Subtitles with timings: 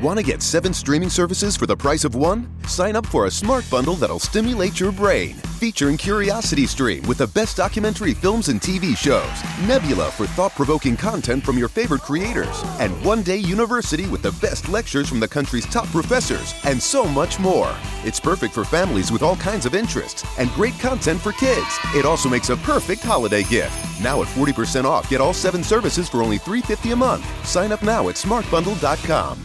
[0.00, 2.48] Want to get seven streaming services for the price of one?
[2.68, 5.34] Sign up for a smart bundle that'll stimulate your brain.
[5.58, 9.28] Featuring Curiosity Stream with the best documentary films and TV shows,
[9.66, 14.30] Nebula for thought provoking content from your favorite creators, and One Day University with the
[14.40, 17.74] best lectures from the country's top professors, and so much more.
[18.04, 21.76] It's perfect for families with all kinds of interests and great content for kids.
[21.96, 24.00] It also makes a perfect holiday gift.
[24.00, 27.26] Now at 40% off, get all seven services for only $3.50 a month.
[27.44, 29.44] Sign up now at smartbundle.com.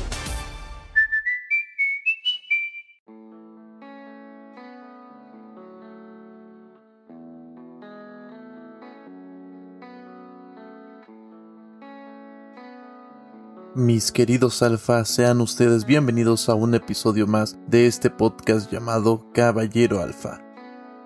[13.73, 20.01] Mis queridos alfa, sean ustedes bienvenidos a un episodio más de este podcast llamado Caballero
[20.01, 20.41] Alfa.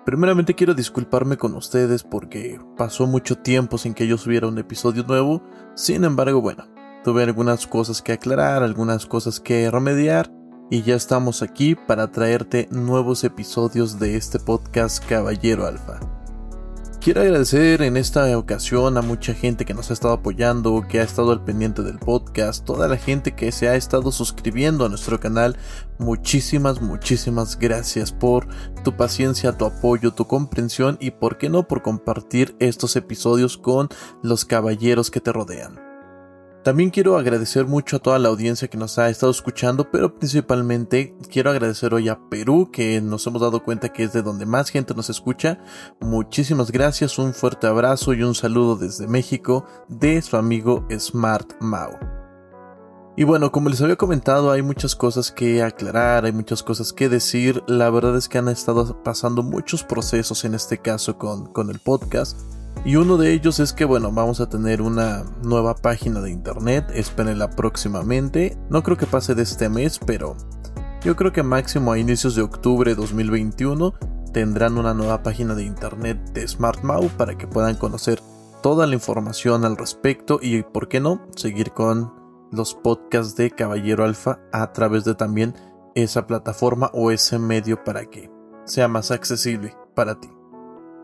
[0.04, 5.04] Primeramente quiero disculparme con ustedes porque pasó mucho tiempo sin que yo subiera un episodio
[5.04, 5.44] nuevo,
[5.76, 6.64] sin embargo bueno,
[7.04, 10.28] tuve algunas cosas que aclarar, algunas cosas que remediar
[10.68, 16.15] y ya estamos aquí para traerte nuevos episodios de este podcast Caballero Alfa.
[17.06, 21.04] Quiero agradecer en esta ocasión a mucha gente que nos ha estado apoyando, que ha
[21.04, 25.20] estado al pendiente del podcast, toda la gente que se ha estado suscribiendo a nuestro
[25.20, 25.56] canal.
[26.00, 28.48] Muchísimas, muchísimas gracias por
[28.82, 33.88] tu paciencia, tu apoyo, tu comprensión y por qué no por compartir estos episodios con
[34.24, 35.85] los caballeros que te rodean.
[36.66, 41.14] También quiero agradecer mucho a toda la audiencia que nos ha estado escuchando, pero principalmente
[41.30, 44.70] quiero agradecer hoy a Perú, que nos hemos dado cuenta que es de donde más
[44.70, 45.60] gente nos escucha.
[46.00, 51.92] Muchísimas gracias, un fuerte abrazo y un saludo desde México de su amigo Smart Mau.
[53.16, 57.08] Y bueno, como les había comentado, hay muchas cosas que aclarar, hay muchas cosas que
[57.08, 57.62] decir.
[57.68, 61.78] La verdad es que han estado pasando muchos procesos en este caso con, con el
[61.78, 62.36] podcast.
[62.86, 66.88] Y uno de ellos es que, bueno, vamos a tener una nueva página de internet,
[66.94, 68.56] espérenla próximamente.
[68.70, 70.36] No creo que pase de este mes, pero
[71.02, 73.92] yo creo que máximo a inicios de octubre de 2021
[74.32, 78.20] tendrán una nueva página de internet de SmartMau para que puedan conocer
[78.62, 82.14] toda la información al respecto y, por qué no, seguir con
[82.52, 85.56] los podcasts de Caballero Alfa a través de también
[85.96, 88.30] esa plataforma o ese medio para que
[88.64, 90.35] sea más accesible para ti.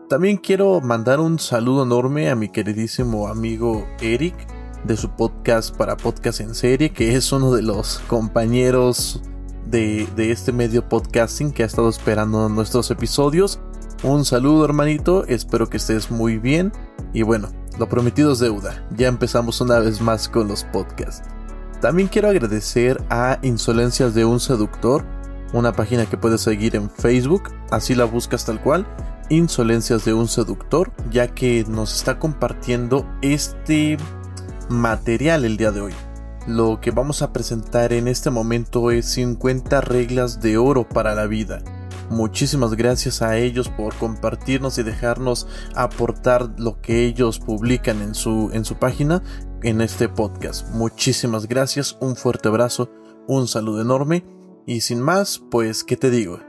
[0.09, 4.35] También quiero mandar un saludo enorme a mi queridísimo amigo Eric
[4.83, 9.21] de su podcast para podcast en serie, que es uno de los compañeros
[9.65, 13.59] de, este medio podcasting que ha estado esperando nuestros episodios.
[14.03, 16.73] Un saludo hermanito, espero que estés muy bien
[17.13, 17.49] y bueno,
[17.79, 21.27] lo prometido es deuda, ya empezamos una vez más con los podcasts.
[21.79, 25.05] También quiero agradecer a Insolencias de un Seductor,
[25.53, 28.85] una página que puedes seguir en Facebook, así la buscas tal cual,
[29.29, 33.97] Insolencias de un Seductor, ya que nos está compartiendo este
[34.69, 35.93] material el día de hoy.
[36.47, 41.25] Lo que vamos a presentar en este momento es 50 reglas de oro para la
[41.25, 41.63] vida.
[42.09, 48.51] Muchísimas gracias a ellos por compartirnos y dejarnos aportar lo que ellos publican en su,
[48.53, 49.23] en su página
[49.63, 50.69] en este podcast.
[50.71, 52.91] Muchísimas gracias, un fuerte abrazo,
[53.27, 54.25] un saludo enorme
[54.67, 56.39] y sin más, pues, ¿qué te digo?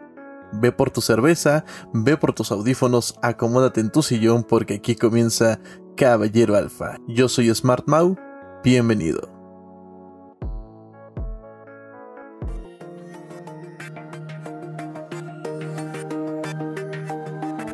[0.52, 5.58] Ve por tu cerveza, ve por tus audífonos, acomódate en tu sillón porque aquí comienza
[5.96, 6.96] Caballero Alfa.
[7.08, 8.16] Yo soy Smart Mau,
[8.62, 9.34] bienvenido.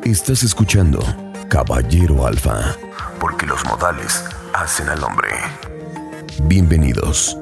[0.03, 0.99] Estás escuchando
[1.47, 2.75] Caballero Alfa,
[3.19, 4.23] porque los modales
[4.53, 5.29] hacen al hombre.
[6.43, 7.40] Bienvenidos.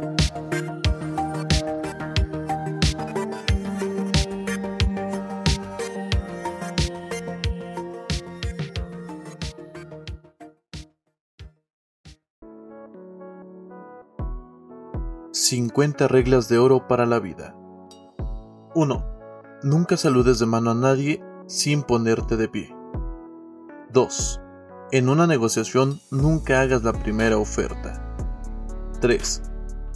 [15.31, 17.55] 50 reglas de oro para la vida.
[18.73, 19.05] 1.
[19.61, 22.75] Nunca saludes de mano a nadie sin ponerte de pie.
[23.93, 24.41] 2.
[24.91, 28.15] En una negociación nunca hagas la primera oferta.
[29.01, 29.43] 3.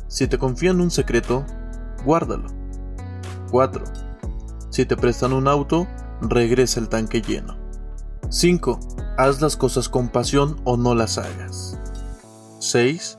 [0.08, 1.44] Si te confían un secreto,
[2.06, 2.50] guárdalo.
[3.50, 3.84] 4.
[4.70, 5.88] Si te prestan un auto,
[6.22, 7.58] regresa el tanque lleno.
[8.30, 8.80] 5.
[9.18, 11.80] Haz las cosas con pasión o no las hagas.
[12.60, 13.18] 6.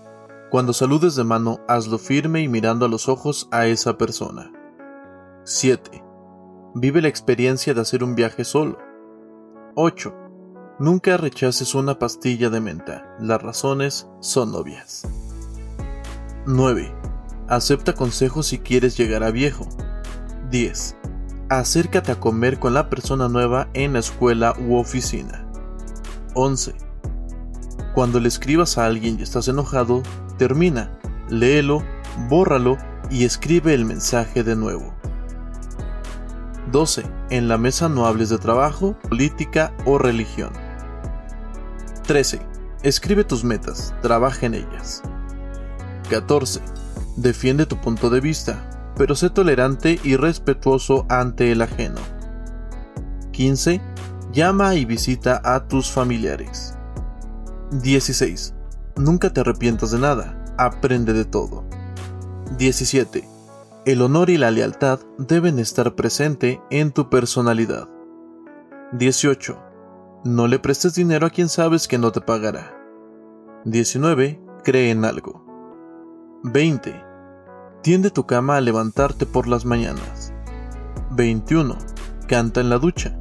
[0.55, 4.53] Cuando saludes de mano, hazlo firme y mirando a los ojos a esa persona.
[5.43, 6.05] 7.
[6.77, 8.79] Vive la experiencia de hacer un viaje solo.
[9.75, 10.15] 8.
[10.79, 13.17] Nunca rechaces una pastilla de menta.
[13.19, 15.09] Las razones son obvias.
[16.47, 16.95] 9.
[17.49, 19.69] Acepta consejos si quieres llegar a viejo.
[20.51, 20.97] 10.
[21.49, 25.51] Acércate a comer con la persona nueva en la escuela u oficina.
[26.35, 26.84] 11.
[27.94, 30.02] Cuando le escribas a alguien y estás enojado,
[30.37, 30.91] termina,
[31.29, 31.85] léelo,
[32.29, 32.76] bórralo
[33.08, 34.93] y escribe el mensaje de nuevo.
[36.73, 37.05] 12.
[37.31, 40.50] En la mesa no hables de trabajo, política o religión.
[42.06, 42.41] 13.
[42.82, 45.02] Escribe tus metas, trabaja en ellas.
[46.11, 46.61] 14.
[47.17, 52.00] Defiende tu punto de vista, pero sé tolerante y respetuoso ante el ajeno.
[53.31, 53.81] 15.
[54.32, 56.75] Llama y visita a tus familiares.
[57.73, 58.55] 16.
[58.97, 61.65] Nunca te arrepientas de nada, aprende de todo.
[62.59, 63.29] 17.
[63.87, 67.89] El honor y la lealtad deben estar presente en tu personalidad.
[68.93, 69.59] 18.
[70.25, 72.75] No le prestes dinero a quien sabes que no te pagará.
[73.65, 74.41] 19.
[74.63, 75.45] Cree en algo.
[76.45, 76.95] 20.
[77.83, 80.33] Tiende tu cama a levantarte por las mañanas.
[81.11, 81.77] 21.
[82.29, 83.19] Canta en la ducha.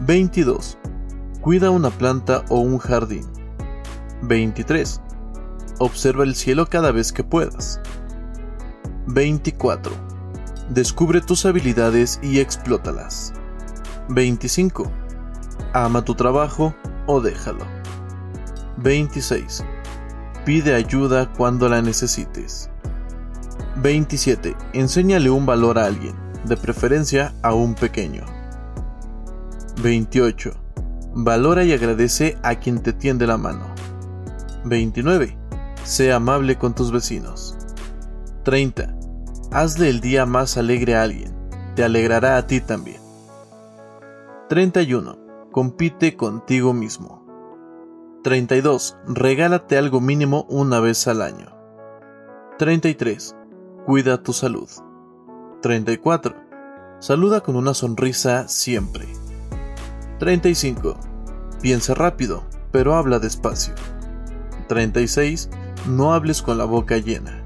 [0.00, 0.78] 22.
[1.40, 3.31] Cuida una planta o un jardín.
[4.22, 5.00] 23.
[5.78, 7.80] Observa el cielo cada vez que puedas.
[9.08, 9.92] 24.
[10.68, 13.32] Descubre tus habilidades y explótalas.
[14.08, 14.90] 25.
[15.72, 16.74] Ama tu trabajo
[17.06, 17.66] o déjalo.
[18.76, 19.64] 26.
[20.44, 22.70] Pide ayuda cuando la necesites.
[23.76, 24.56] 27.
[24.72, 26.14] Enséñale un valor a alguien,
[26.44, 28.24] de preferencia a un pequeño.
[29.82, 30.52] 28.
[31.14, 33.71] Valora y agradece a quien te tiende la mano.
[34.64, 35.36] 29.
[35.84, 37.56] Sé amable con tus vecinos.
[38.44, 38.94] 30.
[39.50, 41.34] Hazle el día más alegre a alguien.
[41.74, 43.00] Te alegrará a ti también.
[44.48, 45.18] 31.
[45.50, 47.22] Compite contigo mismo.
[48.22, 48.96] 32.
[49.06, 51.56] Regálate algo mínimo una vez al año.
[52.58, 53.34] 33.
[53.84, 54.68] Cuida tu salud.
[55.60, 56.36] 34.
[57.00, 59.08] Saluda con una sonrisa siempre.
[60.20, 60.96] 35.
[61.60, 63.74] Piensa rápido, pero habla despacio.
[64.72, 65.50] 36.
[65.86, 67.44] No hables con la boca llena.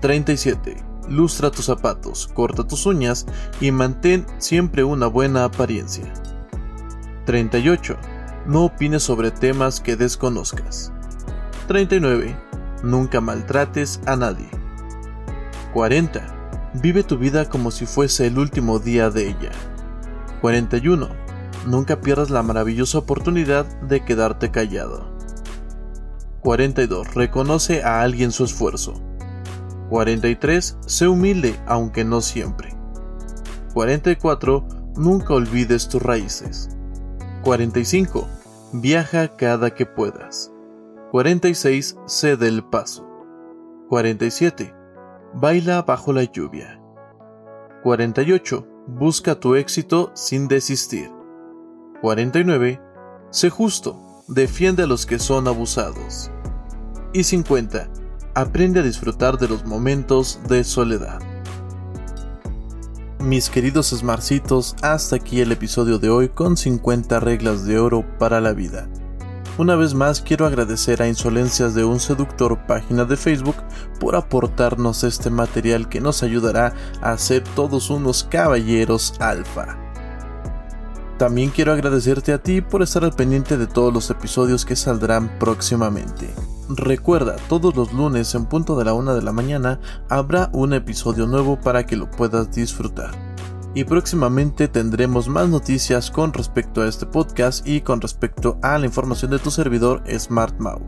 [0.00, 0.82] 37.
[1.06, 3.26] Lustra tus zapatos, corta tus uñas
[3.60, 6.10] y mantén siempre una buena apariencia.
[7.26, 7.96] 38.
[8.46, 10.90] No opines sobre temas que desconozcas.
[11.66, 12.34] 39.
[12.82, 14.48] Nunca maltrates a nadie.
[15.74, 16.70] 40.
[16.80, 19.50] Vive tu vida como si fuese el último día de ella.
[20.40, 21.08] 41.
[21.66, 25.17] Nunca pierdas la maravillosa oportunidad de quedarte callado.
[26.42, 27.14] 42.
[27.14, 28.94] Reconoce a alguien su esfuerzo.
[29.90, 30.78] 43.
[30.86, 32.76] Sé humilde, aunque no siempre.
[33.74, 34.66] 44.
[34.96, 36.70] Nunca olvides tus raíces.
[37.42, 38.26] 45.
[38.72, 40.52] Viaja cada que puedas.
[41.12, 41.96] 46.
[42.06, 43.08] Cede el paso.
[43.88, 44.74] 47.
[45.34, 46.80] Baila bajo la lluvia.
[47.82, 48.66] 48.
[48.86, 51.10] Busca tu éxito sin desistir.
[52.00, 52.80] 49.
[53.30, 56.30] Sé justo, defiende a los que son abusados.
[57.12, 57.88] Y 50.
[58.34, 61.18] Aprende a disfrutar de los momentos de soledad.
[63.18, 68.40] Mis queridos Smarcitos, hasta aquí el episodio de hoy con 50 reglas de oro para
[68.40, 68.88] la vida.
[69.56, 73.56] Una vez más quiero agradecer a Insolencias de un Seductor página de Facebook
[73.98, 79.87] por aportarnos este material que nos ayudará a ser todos unos caballeros alfa.
[81.18, 85.36] También quiero agradecerte a ti por estar al pendiente de todos los episodios que saldrán
[85.40, 86.32] próximamente.
[86.68, 91.26] Recuerda, todos los lunes en punto de la una de la mañana habrá un episodio
[91.26, 93.10] nuevo para que lo puedas disfrutar.
[93.74, 98.86] Y próximamente tendremos más noticias con respecto a este podcast y con respecto a la
[98.86, 100.80] información de tu servidor SmartMau.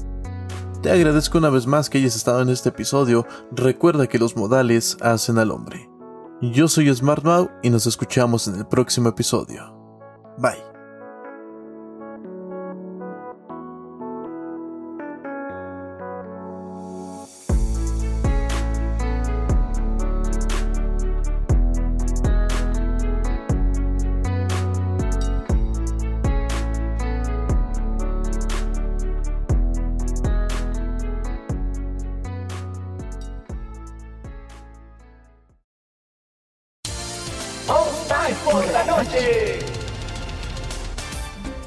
[0.80, 3.26] Te agradezco una vez más que hayas estado en este episodio.
[3.50, 5.90] Recuerda que los modales hacen al hombre.
[6.40, 9.79] Yo soy SmartMau y nos escuchamos en el próximo episodio.
[10.40, 10.70] Bye.
[38.44, 39.79] Por la noche.